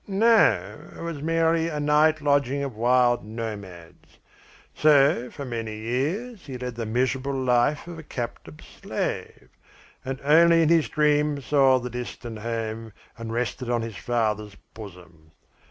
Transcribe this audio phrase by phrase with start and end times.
[0.07, 4.17] "No, it was merely a night lodging of wild nomads.
[4.73, 9.49] So for many years he led the miserable life of a captive slave,
[10.03, 15.33] and only in his dreams saw the distant home and rested on his father's bosom.